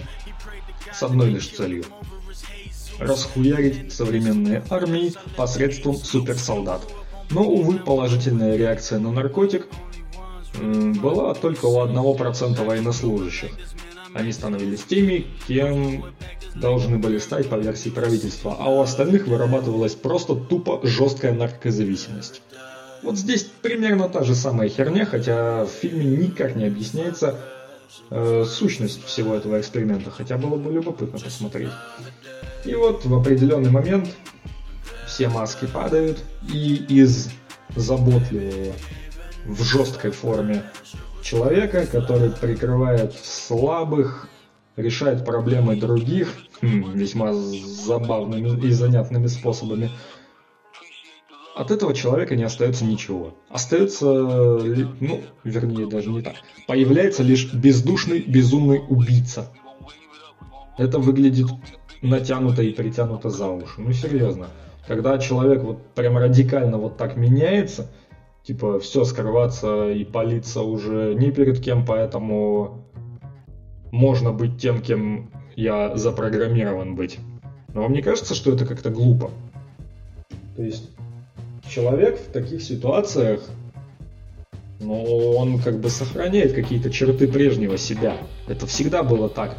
с 0.93 1.03
одной 1.03 1.31
лишь 1.31 1.49
целью– 1.49 1.85
расхуярить 2.99 3.93
современные 3.93 4.65
армии 4.71 5.13
посредством 5.37 5.97
суперсолдат. 5.97 6.83
Но, 7.31 7.43
увы, 7.43 7.79
положительная 7.79 8.57
реакция 8.57 8.99
на 8.99 9.13
наркотик 9.13 9.67
была 10.61 11.35
только 11.35 11.67
у 11.67 11.81
одного 11.81 12.15
процента 12.15 12.65
военнослужащих. 12.65 13.51
Они 14.15 14.33
становились 14.33 14.83
теми, 14.85 15.27
кем 15.47 16.05
должны 16.55 16.99
были 16.99 17.19
стать 17.19 17.49
по 17.49 17.57
версии 17.57 17.91
правительства, 17.91 18.57
а 18.59 18.71
у 18.71 18.81
остальных 18.81 19.27
вырабатывалась 19.27 19.95
просто 19.95 20.35
тупо 20.35 20.81
жесткая 20.83 21.35
наркозависимость. 21.35 22.43
Вот 23.03 23.17
здесь 23.17 23.45
примерно 23.45 24.09
та 24.09 24.25
же 24.25 24.35
самая 24.35 24.69
херня, 24.69 25.05
хотя 25.05 25.65
в 25.65 25.69
фильме 25.69 26.05
никак 26.05 26.57
не 26.57 26.65
объясняется, 26.65 27.37
э, 28.11 28.45
сущность 28.45 29.05
всего 29.05 29.35
этого 29.35 29.61
эксперимента, 29.61 30.11
хотя 30.11 30.37
было 30.37 30.57
бы 30.57 30.73
любопытно 30.73 31.19
посмотреть. 31.19 31.71
И 32.65 32.75
вот 32.75 33.05
в 33.05 33.15
определенный 33.15 33.71
момент 33.71 34.09
все 35.19 35.29
маски 35.29 35.67
падают, 35.67 36.23
и 36.55 36.77
из 36.89 37.31
заботливого 37.75 38.73
в 39.47 39.65
жесткой 39.65 40.13
форме 40.13 40.63
человека, 41.25 41.87
который 41.87 42.31
прикрывает 42.31 43.15
слабых, 43.15 44.29
решает 44.77 45.25
проблемы 45.25 45.75
других 45.75 46.33
хм, 46.63 46.93
весьма 46.93 47.33
забавными 47.33 48.65
и 48.65 48.71
занятными 48.71 49.27
способами, 49.27 49.91
от 51.57 51.73
этого 51.73 51.95
человека 51.95 52.37
не 52.37 52.45
остается 52.45 52.85
ничего. 52.85 53.35
Остается, 53.49 54.05
ну, 54.05 55.25
вернее, 55.43 55.89
даже 55.89 56.11
не 56.11 56.23
так. 56.23 56.37
Появляется 56.69 57.25
лишь 57.25 57.53
бездушный, 57.53 58.21
безумный 58.21 58.85
убийца. 58.89 59.51
Это 60.77 61.01
выглядит 61.01 61.49
натянуто 62.03 62.63
и 62.63 62.73
притянуто 62.73 63.31
за 63.31 63.49
уши. 63.49 63.81
Ну, 63.81 63.93
серьезно. 63.93 64.49
Когда 64.87 65.19
человек 65.19 65.63
вот 65.63 65.79
прям 65.95 66.17
радикально 66.17 66.79
вот 66.79 66.97
так 66.97 67.17
меняется, 67.17 67.91
типа 68.43 68.81
все 68.81 69.05
скрываться 69.05 69.91
и 69.91 70.05
палиться 70.05 70.63
уже 70.63 71.15
не 71.15 71.31
перед 71.31 71.61
кем, 71.61 71.85
поэтому 71.85 72.85
можно 73.91 74.33
быть 74.33 74.59
тем, 74.61 74.81
кем 74.81 75.31
я 75.57 75.97
запрограммирован 75.97 76.95
быть. 76.95 77.19
Но 77.75 77.83
вам 77.83 77.93
не 77.93 78.01
кажется, 78.01 78.35
что 78.35 78.53
это 78.53 78.65
как-то 78.65 78.91
глупо? 78.91 79.31
То 80.57 80.63
есть 80.63 80.91
человек 81.69 82.19
в 82.19 82.33
таких 82.33 82.63
ситуациях, 82.63 83.43
ну, 84.81 85.03
он 85.37 85.59
как 85.59 85.81
бы 85.81 85.91
сохраняет 85.91 86.55
какие-то 86.55 86.91
черты 86.91 87.29
прежнего 87.29 87.77
себя. 87.77 88.17
Это 88.47 88.67
всегда 88.67 89.03
было 89.03 89.29
так. 89.29 89.57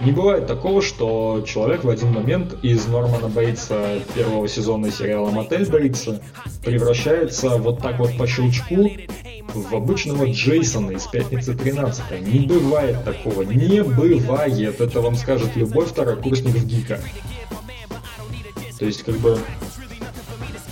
Не 0.00 0.12
бывает 0.12 0.46
такого, 0.46 0.80
что 0.80 1.44
человек 1.46 1.84
в 1.84 1.88
один 1.90 2.12
момент 2.12 2.56
из 2.62 2.86
Нормана 2.86 3.28
Бейтса 3.28 4.00
первого 4.14 4.48
сезона 4.48 4.90
сериала 4.90 5.30
«Мотель 5.30 5.68
Бейтса» 5.68 6.22
превращается 6.64 7.58
вот 7.58 7.82
так 7.82 7.98
вот 7.98 8.16
по 8.16 8.26
щелчку 8.26 8.90
в 9.52 9.74
обычного 9.74 10.30
Джейсона 10.30 10.92
из 10.92 11.06
«Пятницы 11.06 11.54
13 11.54 12.22
Не 12.22 12.46
бывает 12.46 13.04
такого, 13.04 13.42
не 13.42 13.82
бывает. 13.82 14.80
Это 14.80 15.00
вам 15.02 15.16
скажет 15.16 15.54
любой 15.56 15.84
второкурсник 15.84 16.54
в 16.54 16.66
ГИКа. 16.66 17.00
То 18.78 18.86
есть, 18.86 19.02
как 19.02 19.16
бы, 19.16 19.38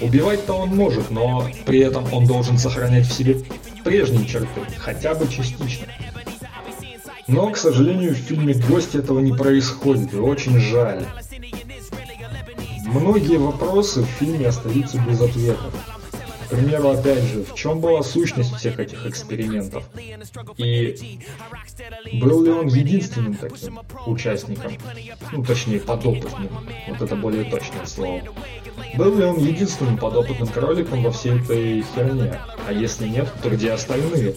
Убивать-то 0.00 0.52
он 0.52 0.76
может, 0.76 1.10
но 1.10 1.48
при 1.66 1.80
этом 1.80 2.04
он 2.12 2.24
должен 2.24 2.56
сохранять 2.56 3.06
в 3.06 3.12
себе 3.12 3.38
прежние 3.82 4.26
черты, 4.26 4.60
хотя 4.78 5.14
бы 5.14 5.26
частично. 5.26 5.86
Но, 7.28 7.50
к 7.50 7.58
сожалению, 7.58 8.14
в 8.14 8.18
фильме 8.18 8.54
«Гость» 8.54 8.94
этого 8.94 9.20
не 9.20 9.34
происходит, 9.34 10.14
и 10.14 10.16
очень 10.16 10.58
жаль. 10.58 11.04
Многие 12.86 13.36
вопросы 13.36 14.00
в 14.02 14.06
фильме 14.06 14.48
остаются 14.48 14.98
без 15.06 15.20
ответов. 15.20 15.74
К 16.46 16.50
примеру, 16.50 16.88
опять 16.88 17.22
же, 17.24 17.44
в 17.44 17.54
чем 17.54 17.80
была 17.80 18.02
сущность 18.02 18.54
всех 18.54 18.80
этих 18.80 19.04
экспериментов? 19.04 19.84
И 20.56 21.18
был 22.14 22.42
ли 22.42 22.50
он 22.50 22.68
единственным 22.68 23.34
таким 23.34 23.80
участником? 24.06 24.72
Ну, 25.30 25.44
точнее, 25.44 25.80
подопытным. 25.80 26.48
Вот 26.88 27.02
это 27.02 27.14
более 27.14 27.44
точное 27.44 27.84
слово. 27.84 28.22
Был 28.96 29.18
ли 29.18 29.24
он 29.26 29.38
единственным 29.38 29.98
подопытным 29.98 30.48
кроликом 30.48 31.02
во 31.02 31.10
всей 31.10 31.38
этой 31.38 31.84
херне? 31.94 32.40
А 32.66 32.72
если 32.72 33.06
нет, 33.06 33.30
то 33.42 33.50
где 33.50 33.72
остальные? 33.72 34.34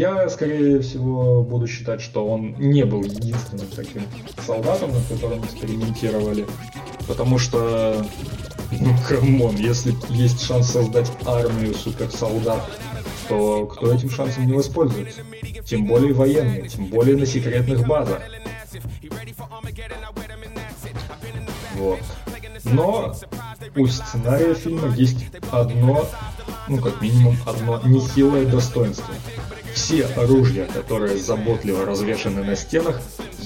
Я, 0.00 0.30
скорее 0.30 0.80
всего, 0.80 1.42
буду 1.42 1.66
считать, 1.66 2.00
что 2.00 2.26
он 2.26 2.54
не 2.56 2.86
был 2.86 3.02
единственным 3.04 3.66
таким 3.66 4.00
солдатом, 4.46 4.92
над 4.92 5.06
которым 5.06 5.44
экспериментировали. 5.44 6.46
Потому 7.06 7.36
что, 7.36 8.02
ну, 8.70 8.94
come 9.06 9.35
on, 9.35 9.56
если 9.56 9.94
есть 10.08 10.40
шанс 10.40 10.70
создать 10.70 11.12
армию 11.26 11.74
суперсолдат, 11.74 12.62
то 13.28 13.66
кто 13.66 13.92
этим 13.92 14.08
шансом 14.08 14.46
не 14.46 14.54
воспользуется? 14.54 15.20
Тем 15.66 15.84
более 15.84 16.14
военные, 16.14 16.66
тем 16.66 16.86
более 16.86 17.18
на 17.18 17.26
секретных 17.26 17.86
базах. 17.86 18.22
Вот. 21.74 22.00
Но 22.64 23.14
у 23.76 23.86
сценария 23.86 24.54
фильма 24.54 24.94
есть 24.96 25.26
одно, 25.50 26.06
ну 26.68 26.78
как 26.78 27.02
минимум 27.02 27.36
одно 27.44 27.82
нехилое 27.84 28.46
достоинство. 28.46 29.12
Все 29.74 30.06
оружия, 30.16 30.66
которые 30.66 31.16
заботливо 31.16 31.84
развешаны 31.84 32.44
на 32.44 32.56
стенах, 32.56 33.00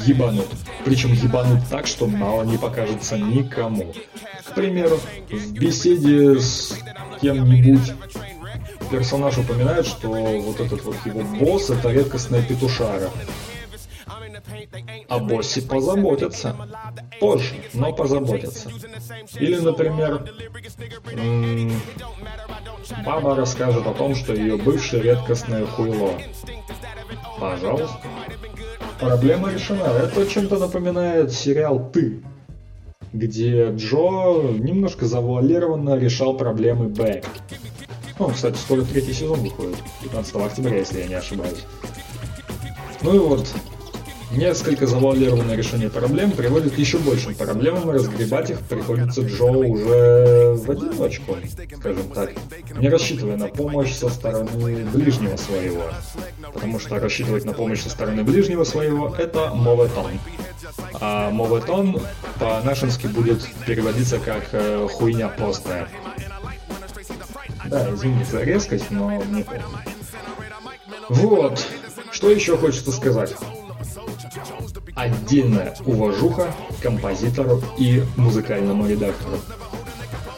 ебанут. 0.07 0.47
Причем 0.85 1.12
ебанут 1.12 1.61
так, 1.71 1.87
что 1.87 2.07
мало 2.07 2.43
не 2.45 2.59
покажется 2.59 3.19
никому. 3.19 3.95
К 4.45 4.54
примеру, 4.54 4.99
в 5.31 5.52
беседе 5.52 6.38
с 6.38 6.78
кем-нибудь 7.21 7.93
персонаж 8.90 9.38
упоминает, 9.38 9.87
что 9.87 10.09
вот 10.09 10.61
этот 10.61 10.85
вот 10.85 10.97
его 11.04 11.23
босс 11.23 11.71
это 11.71 11.90
редкостная 11.90 12.43
петушара. 12.43 13.11
О 15.09 15.19
боссе 15.19 15.62
позаботятся. 15.62 16.57
Позже, 17.25 17.54
но 17.73 17.90
позаботятся. 17.90 18.71
Или, 19.40 19.57
например, 19.57 20.26
баба 23.07 23.35
расскажет 23.35 23.87
о 23.87 23.95
том, 23.95 24.14
что 24.14 24.35
ее 24.35 24.59
бывшее 24.59 25.02
редкостное 25.02 25.64
хуйло. 25.64 26.12
Пожалуйста. 27.40 27.99
Проблема 29.00 29.50
решена. 29.50 29.85
Это 29.85 30.26
чем-то 30.26 30.59
напоминает 30.59 31.33
сериал 31.33 31.90
«Ты», 31.90 32.23
где 33.14 33.71
Джо 33.71 34.43
немножко 34.59 35.07
завуалированно 35.07 35.97
решал 35.97 36.37
проблемы 36.37 36.88
Бэк. 36.88 37.25
Ну, 38.19 38.28
кстати, 38.28 38.57
скоро 38.59 38.83
третий 38.83 39.14
сезон 39.14 39.40
выходит, 39.40 39.78
15 40.02 40.37
октября, 40.37 40.76
если 40.76 41.00
я 41.00 41.07
не 41.07 41.14
ошибаюсь. 41.14 41.64
Ну 43.00 43.14
и 43.14 43.19
вот, 43.19 43.49
Несколько 44.37 44.87
завуалированное 44.87 45.57
решение 45.57 45.88
проблем 45.88 46.33
приводит 46.33 46.75
к 46.75 46.79
еще 46.79 46.99
большим 46.99 47.35
проблемам, 47.35 47.91
и 47.91 47.95
разгребать 47.95 48.50
их 48.50 48.61
приходится 48.61 49.23
Джо 49.23 49.45
уже 49.45 50.55
в 50.55 50.71
одиночку, 50.71 51.37
скажем 51.76 52.09
так, 52.11 52.33
не 52.76 52.88
рассчитывая 52.88 53.37
на 53.37 53.47
помощь 53.47 53.93
со 53.95 54.09
стороны 54.09 54.85
ближнего 54.93 55.37
своего. 55.37 55.85
Потому 56.53 56.81
что 56.81 56.99
рассчитывать 56.99 57.45
на 57.45 57.53
помощь 57.53 57.83
со 57.83 57.91
стороны 57.91 58.25
ближнего 58.25 58.64
своего– 58.64 59.14
это 59.19 59.55
моветон. 59.55 60.19
А 60.95 61.31
моветон 61.31 62.00
по-нашенски 62.41 63.07
будет 63.07 63.47
переводиться 63.67 64.19
как 64.19 64.49
э, 64.53 64.88
«хуйня 64.91 65.29
постная». 65.29 65.88
Да, 67.67 67.88
извините 67.95 68.31
за 68.31 68.43
резкость, 68.43 68.91
но 68.91 69.09
мне 69.09 69.45
пофиг. 69.45 69.62
Вот, 71.09 71.64
что 72.11 72.31
еще 72.31 72.57
хочется 72.57 72.93
сказать 72.93 73.35
отдельная 74.94 75.74
уважуха 75.84 76.54
композитору 76.82 77.62
и 77.78 78.02
музыкальному 78.16 78.88
редактору. 78.88 79.36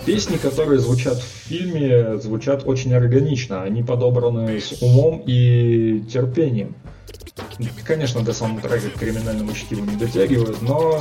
Песни, 0.04 0.36
которые 0.36 0.78
звучат 0.78 1.18
в 1.18 1.48
фильме, 1.48 2.18
звучат 2.18 2.62
очень 2.64 2.94
органично. 2.94 3.62
Они 3.62 3.82
подобраны 3.82 4.60
с 4.60 4.80
умом 4.80 5.22
и 5.26 6.00
терпением. 6.12 6.76
Конечно, 7.84 8.22
до 8.22 8.32
саундтрека 8.32 8.90
к 8.90 8.98
криминальному 9.00 9.52
чтиву 9.52 9.84
не 9.84 9.96
дотягивают, 9.96 10.62
но 10.62 11.00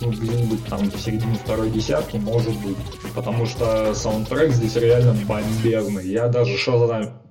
ну, 0.00 0.10
где-нибудь 0.10 0.64
там 0.66 0.90
в 0.90 1.00
середине 1.00 1.34
второй 1.34 1.70
десятки 1.70 2.16
может 2.16 2.54
быть. 2.60 2.76
Потому 3.14 3.46
что 3.46 3.94
саундтрек 3.94 4.52
здесь 4.52 4.76
реально 4.76 5.14
бомбезный. 5.26 6.06
Я 6.06 6.28
даже 6.28 6.56
шазам... 6.56 7.25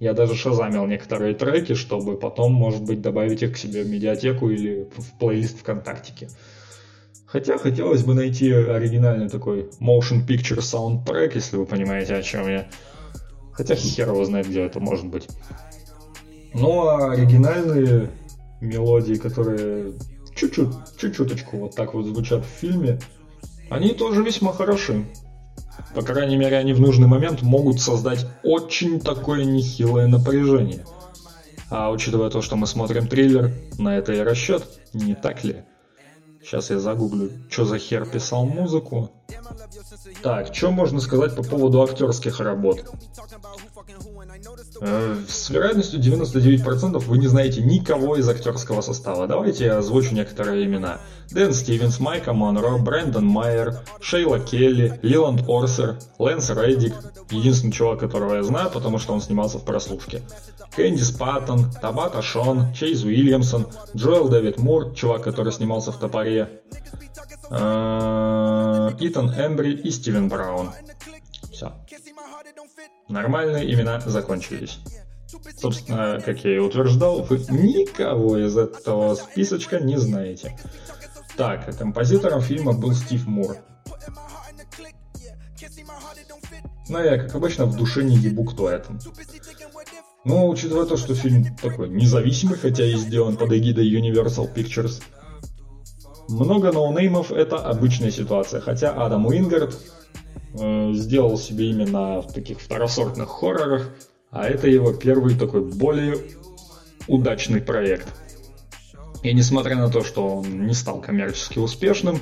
Я 0.00 0.12
даже 0.12 0.34
шазамил 0.34 0.86
некоторые 0.86 1.34
треки, 1.34 1.74
чтобы 1.74 2.16
потом, 2.16 2.52
может 2.52 2.82
быть, 2.82 3.00
добавить 3.00 3.42
их 3.42 3.54
к 3.54 3.56
себе 3.56 3.82
в 3.84 3.88
медиатеку 3.88 4.50
или 4.50 4.88
в 4.96 5.18
плейлист 5.18 5.60
ВКонтактике. 5.60 6.28
Хотя 7.26 7.58
хотелось 7.58 8.04
бы 8.04 8.14
найти 8.14 8.52
оригинальный 8.52 9.28
такой 9.28 9.70
motion 9.80 10.26
picture 10.26 10.58
soundtrack, 10.58 11.32
если 11.34 11.56
вы 11.56 11.66
понимаете, 11.66 12.14
о 12.14 12.22
чем 12.22 12.48
я. 12.48 12.68
Хотя 13.52 13.74
хер 13.74 14.08
его 14.08 14.24
знает, 14.24 14.48
где 14.48 14.62
это 14.62 14.80
может 14.80 15.06
быть. 15.06 15.28
Ну 16.52 16.86
а 16.86 17.12
оригинальные 17.12 18.10
мелодии, 18.60 19.14
которые 19.14 19.94
чуть-чуть, 20.34 20.68
чуть-чуточку 20.98 21.56
вот 21.58 21.74
так 21.74 21.94
вот 21.94 22.06
звучат 22.06 22.44
в 22.44 22.60
фильме, 22.60 23.00
они 23.70 23.92
тоже 23.94 24.22
весьма 24.22 24.52
хороши. 24.52 25.04
По 25.94 26.02
крайней 26.02 26.36
мере, 26.36 26.56
они 26.56 26.72
в 26.72 26.80
нужный 26.80 27.06
момент 27.06 27.42
могут 27.42 27.80
создать 27.80 28.26
очень 28.42 29.00
такое 29.00 29.44
нехилое 29.44 30.06
напряжение. 30.06 30.84
А 31.70 31.90
учитывая 31.90 32.30
то, 32.30 32.42
что 32.42 32.56
мы 32.56 32.66
смотрим 32.66 33.06
триллер, 33.06 33.52
на 33.78 33.96
это 33.96 34.12
и 34.12 34.20
расчет, 34.20 34.64
не 34.92 35.14
так 35.14 35.44
ли? 35.44 35.64
Сейчас 36.42 36.70
я 36.70 36.78
загуглю, 36.78 37.30
что 37.48 37.64
за 37.64 37.78
хер 37.78 38.04
писал 38.06 38.44
музыку. 38.44 39.10
Так, 40.22 40.54
что 40.54 40.70
можно 40.70 41.00
сказать 41.00 41.34
по 41.34 41.42
поводу 41.42 41.82
актерских 41.82 42.38
работ? 42.40 42.84
Э, 44.80 45.16
с 45.28 45.50
вероятностью 45.50 46.00
99% 46.00 46.98
вы 46.98 47.18
не 47.18 47.26
знаете 47.26 47.62
никого 47.62 48.16
из 48.16 48.28
актерского 48.28 48.80
состава. 48.80 49.26
Давайте 49.26 49.66
я 49.66 49.78
озвучу 49.78 50.14
некоторые 50.14 50.64
имена. 50.64 51.00
Дэн 51.30 51.52
Стивенс, 51.52 52.00
Майка 52.00 52.32
Монро, 52.32 52.78
Брэндон 52.78 53.26
Майер, 53.26 53.78
Шейла 54.00 54.40
Келли, 54.40 54.98
Лиланд 55.02 55.48
Орсер, 55.48 55.98
Лэнс 56.18 56.50
Реддик, 56.50 56.94
единственный 57.30 57.72
чувак, 57.72 58.00
которого 58.00 58.34
я 58.34 58.42
знаю, 58.42 58.70
потому 58.70 58.98
что 58.98 59.12
он 59.12 59.20
снимался 59.20 59.58
в 59.58 59.64
прослушке. 59.64 60.22
Кэндис 60.76 61.12
Паттон, 61.12 61.70
Табата 61.80 62.20
Шон, 62.20 62.72
Чейз 62.74 63.04
Уильямсон, 63.04 63.66
Джоэл 63.94 64.28
Дэвид 64.28 64.58
Мур, 64.58 64.92
чувак, 64.94 65.22
который 65.22 65.52
снимался 65.52 65.92
в 65.92 65.98
«Топоре», 65.98 66.62
э, 67.50 68.90
Итан 69.00 69.30
Эмбри 69.30 69.72
и 69.72 69.90
Стивен 69.90 70.28
Браун. 70.28 70.70
Нормальные 73.08 73.72
имена 73.72 74.00
закончились. 74.00 74.78
Собственно, 75.56 76.20
как 76.24 76.44
я 76.44 76.56
и 76.56 76.58
утверждал, 76.58 77.22
вы 77.22 77.38
никого 77.38 78.38
из 78.38 78.56
этого 78.56 79.14
списочка 79.14 79.80
не 79.80 79.96
знаете. 79.98 80.56
Так, 81.36 81.76
композитором 81.76 82.40
фильма 82.40 82.72
был 82.72 82.94
Стив 82.94 83.26
Мур. 83.26 83.56
Ну, 86.88 86.98
я, 87.02 87.18
как 87.18 87.34
обычно, 87.34 87.66
в 87.66 87.76
душе 87.76 88.04
не 88.04 88.16
ебу, 88.16 88.44
кто 88.44 88.68
это. 88.68 88.98
Но, 90.24 90.48
учитывая 90.48 90.86
то, 90.86 90.96
что 90.96 91.14
фильм 91.14 91.56
такой 91.56 91.88
независимый, 91.88 92.58
хотя 92.58 92.84
и 92.84 92.94
сделан 92.96 93.36
под 93.36 93.52
эгидой 93.52 93.90
Universal 93.90 94.52
Pictures, 94.54 95.02
много 96.28 96.72
ноунеймов– 96.72 97.30
это 97.32 97.56
обычная 97.56 98.10
ситуация, 98.10 98.60
хотя 98.60 98.92
Адам 98.92 99.26
Уингард 99.26 99.76
э, 100.54 100.92
сделал 100.94 101.38
себе 101.38 101.70
именно 101.70 102.20
в 102.20 102.32
таких 102.32 102.60
второсортных 102.60 103.28
хоррорах, 103.28 103.90
а 104.30 104.46
это 104.46 104.68
его 104.68 104.92
первый 104.92 105.36
такой 105.36 105.62
более 105.62 106.16
удачный 107.06 107.60
проект. 107.60 108.08
И 109.22 109.32
несмотря 109.32 109.76
на 109.76 109.90
то, 109.90 110.02
что 110.02 110.36
он 110.36 110.66
не 110.66 110.74
стал 110.74 111.00
коммерчески 111.00 111.58
успешным, 111.58 112.18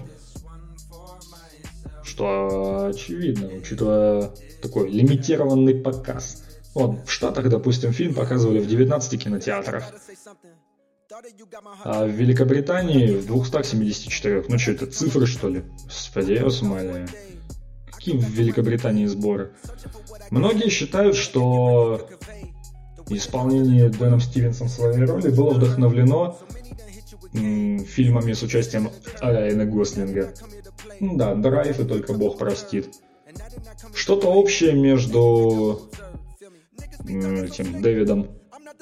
что 2.05 2.87
очевидно, 2.87 3.49
учитывая 3.57 4.31
такой 4.61 4.91
лимитированный 4.91 5.75
показ. 5.75 6.45
Вот, 6.75 7.07
в 7.07 7.11
Штатах, 7.11 7.49
допустим, 7.49 7.93
фильм 7.93 8.15
показывали 8.15 8.61
в 8.61 8.67
19 8.67 9.23
кинотеатрах. 9.23 9.85
А 11.85 12.07
в 12.07 12.11
Великобритании 12.11 13.15
в 13.15 13.27
274. 13.27 14.45
Ну 14.49 14.59
что, 14.59 14.71
это 14.71 14.87
цифры, 14.87 15.27
что 15.27 15.49
ли? 15.49 15.63
Господи, 15.85 16.33
я. 16.33 17.07
Какие 18.03 18.19
в 18.19 18.31
Великобритании 18.31 19.07
сборы? 19.07 19.53
Многие 20.31 20.71
считают, 20.71 21.15
что 21.15 22.09
исполнение 23.09 23.91
Дэном 23.91 24.21
Стивенсом 24.21 24.67
своей 24.67 25.05
роли 25.05 25.31
было 25.31 25.51
вдохновлено 25.51 26.37
фильмами 27.33 28.33
с 28.33 28.43
участием 28.43 28.91
Райана 29.21 29.67
Гослинга. 29.67 30.35
Ну 30.99 31.17
да, 31.17 31.37
Драйв 31.37 31.79
и 31.79 31.85
Только 31.85 32.15
Бог 32.15 32.39
простит. 32.39 32.89
Что-то 33.95 34.33
общее 34.33 34.73
между 34.73 35.83
этим 37.07 37.83
Дэвидом 37.83 38.33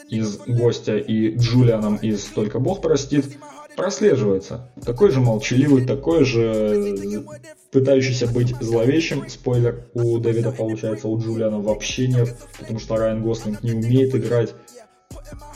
из 0.09 0.39
«Гостя» 0.39 0.97
и 0.97 1.37
Джулианом 1.37 1.97
из 1.97 2.25
«Только 2.25 2.59
Бог 2.59 2.81
простит» 2.81 3.37
прослеживается. 3.81 4.71
Такой 4.85 5.11
же 5.11 5.21
молчаливый, 5.21 5.87
такой 5.87 6.27
же 6.27 7.25
пытающийся 7.73 8.27
быть 8.27 8.55
зловещим. 8.61 9.27
Спойлер, 9.27 9.87
у 9.95 10.19
Дэвида 10.19 10.53
получается, 10.53 11.09
у 11.09 11.19
Джулиана 11.19 11.61
вообще 11.61 12.07
нет, 12.07 12.37
потому 12.59 12.79
что 12.79 12.97
Райан 12.97 13.23
Гослинг 13.23 13.63
не 13.63 13.73
умеет 13.73 14.15
играть. 14.15 14.55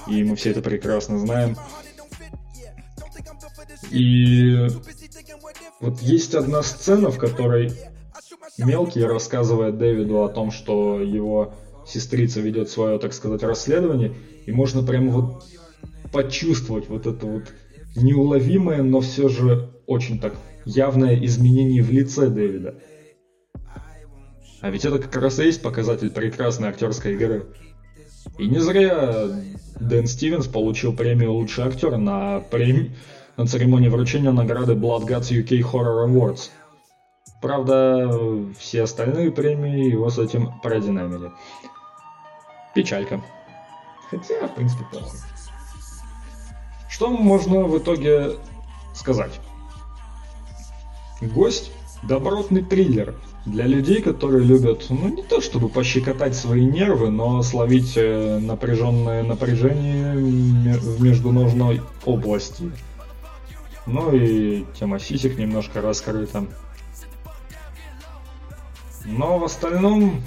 И 0.08 0.24
мы 0.24 0.37
все 0.37 0.52
это 0.52 0.62
прекрасно 0.62 1.18
знаем. 1.18 1.54
И 3.90 4.68
вот 5.80 6.00
есть 6.00 6.34
одна 6.34 6.62
сцена, 6.62 7.10
в 7.10 7.18
которой 7.18 7.72
Мелкий 8.56 9.04
рассказывает 9.04 9.76
Дэвиду 9.76 10.22
о 10.22 10.30
том, 10.30 10.50
что 10.50 10.98
его 10.98 11.52
сестрица 11.87 12.40
ведет 12.40 12.70
свое, 12.70 12.98
так 12.98 13.12
сказать, 13.12 13.42
расследование, 13.42 14.14
и 14.46 14.52
можно 14.52 14.82
прямо 14.82 15.12
вот 15.12 15.44
почувствовать 16.10 16.88
вот 16.88 17.06
это 17.06 17.26
вот 17.26 17.42
неуловимое, 17.96 18.83
но 18.83 19.00
все 19.00 19.28
же 19.28 19.70
очень 19.87 20.18
так 20.18 20.35
явное 20.64 21.14
изменение 21.24 21.83
в 21.83 21.90
лице 21.90 22.28
Дэвида. 22.28 22.74
А 24.61 24.70
ведь 24.70 24.85
это 24.85 24.98
как 24.98 25.14
раз 25.16 25.38
и 25.38 25.44
есть 25.44 25.62
показатель 25.62 26.11
прекрасной 26.11 26.68
актерской 26.68 27.12
игры. 27.12 27.46
И 28.38 28.46
не 28.46 28.59
зря 28.61 29.26
Дэн 29.78 30.07
Стивенс 30.07 30.46
получил 30.46 30.94
премию 30.96 31.33
«Лучший 31.33 31.64
актер» 31.64 31.98
на, 31.98 32.40
прем... 32.40 32.94
на 33.37 33.46
церемонии 33.46 33.88
вручения 33.88 34.33
награды 34.33 34.72
Blood 34.72 35.07
Gods 35.07 35.30
UK 35.30 35.61
Horror 35.61 36.09
Awards. 36.09 36.50
Правда, 37.42 38.11
все 38.59 38.85
остальные 38.85 39.33
премии 39.33 39.90
его 39.90 40.09
с 40.09 40.18
этим 40.18 40.59
продинамили. 40.62 41.30
Печалька. 42.74 43.20
Хотя, 44.11 44.46
в 44.48 44.54
принципе, 44.54 44.85
похуй. 44.90 45.18
Что 46.94 47.11
можно 47.11 47.64
в 47.64 47.76
итоге 47.76 48.37
сказать? 48.94 49.40
Гость– 51.20 51.72
добротный 52.04 52.62
триллер 52.62 53.16
для 53.44 53.66
людей, 53.66 54.00
которые 54.00 54.44
любят, 54.44 54.87
ну 54.90 55.09
не 55.09 55.24
то 55.24 55.40
чтобы 55.40 55.68
пощекотать 55.68 56.37
свои 56.37 56.64
нервы, 56.64 57.11
но 57.11 57.42
словить 57.42 57.94
э, 57.96 58.38
напряженное 58.38 59.24
напряжение 59.24 60.14
в 60.14 61.02
междуножной 61.02 61.83
области. 62.04 62.70
Ну 63.87 64.14
и 64.14 64.64
тема 64.78 65.00
сисек 65.00 65.37
немножко 65.37 65.80
раскрыта. 65.80 66.46
Но 69.04 69.40
в 69.40 69.44
остальном 69.44 70.22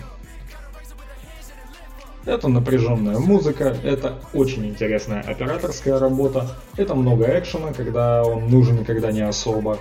это 2.27 2.49
напряженная 2.49 3.19
музыка, 3.19 3.75
это 3.83 4.15
очень 4.33 4.67
интересная 4.67 5.21
операторская 5.21 5.97
работа, 5.97 6.47
это 6.75 6.93
много 6.93 7.25
экшена, 7.25 7.73
когда 7.73 8.23
он 8.23 8.49
нужен, 8.49 8.83
когда 8.83 9.11
не 9.11 9.21
особо. 9.21 9.77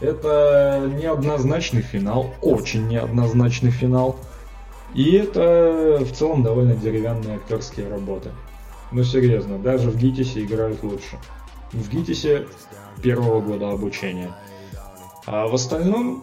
Это 0.00 0.90
неоднозначный 1.00 1.82
финал, 1.82 2.34
очень 2.42 2.88
неоднозначный 2.88 3.70
финал. 3.70 4.16
И 4.94 5.12
это 5.12 5.98
в 6.00 6.12
целом 6.12 6.42
довольно 6.42 6.74
деревянные 6.74 7.36
актерские 7.36 7.88
работы. 7.88 8.30
Ну 8.92 9.04
серьезно, 9.04 9.58
даже 9.58 9.90
в 9.90 9.96
ГИТИСе 9.96 10.44
играют 10.44 10.82
лучше. 10.82 11.18
В 11.72 11.88
ГИТИСе 11.90 12.46
первого 13.02 13.40
года 13.40 13.70
обучения. 13.70 14.32
А 15.26 15.46
в 15.46 15.54
остальном 15.54 16.22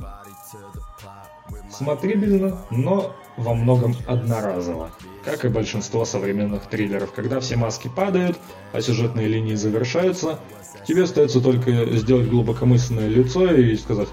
смотрибельно, 1.72 2.58
но 2.72 3.16
во 3.38 3.54
многом 3.54 3.96
одноразово. 4.08 4.92
Как 5.24 5.46
и 5.46 5.48
большинство 5.48 6.04
современных 6.04 6.66
триллеров, 6.66 7.14
когда 7.14 7.40
все 7.40 7.56
маски 7.56 7.88
падают, 7.88 8.38
а 8.74 8.82
сюжетные 8.82 9.28
линии 9.28 9.56
завершаются, 9.56 10.40
тебе 10.86 11.04
остается 11.04 11.40
только 11.40 11.86
сделать 11.96 12.28
глубокомысленное 12.28 13.08
лицо 13.08 13.50
и 13.54 13.76
сказать 13.78 14.10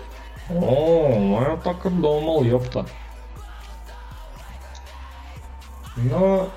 «О, 0.48 1.40
я 1.42 1.56
так 1.56 1.84
и 1.86 1.88
думал, 1.88 2.44
ёпта». 2.44 2.86
Но, 5.96 6.50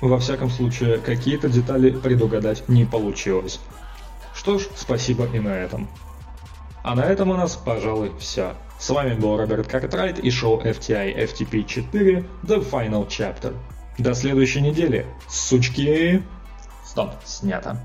во 0.00 0.18
всяком 0.18 0.50
случае, 0.50 0.98
какие-то 0.98 1.48
детали 1.48 1.90
предугадать 1.90 2.68
не 2.68 2.84
получилось. 2.84 3.60
Что 4.34 4.58
ж, 4.58 4.68
спасибо 4.74 5.26
и 5.26 5.38
на 5.38 5.54
этом. 5.54 5.88
А 6.82 6.94
на 6.94 7.02
этом 7.02 7.30
у 7.30 7.36
нас, 7.36 7.56
пожалуй, 7.56 8.12
все. 8.18 8.54
С 8.78 8.90
вами 8.90 9.14
был 9.14 9.36
Роберт 9.36 9.68
Картрайт 9.68 10.18
и 10.18 10.30
шоу 10.30 10.60
FTI 10.60 11.16
FTP 11.16 11.64
4 11.64 12.24
The 12.42 12.70
Final 12.70 13.06
Chapter. 13.08 13.56
До 13.98 14.14
следующей 14.14 14.60
недели. 14.60 15.06
Сучки. 15.28 16.22
Стоп, 16.84 17.12
снято. 17.24 17.80